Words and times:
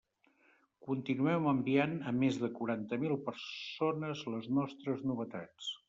Continuem 0.87 1.45
enviant 1.51 1.93
a 2.11 2.15
més 2.23 2.41
de 2.45 2.51
quaranta 2.57 3.01
mil 3.05 3.17
persones 3.29 4.25
les 4.35 4.53
nostres 4.61 5.11
novetats. 5.13 5.75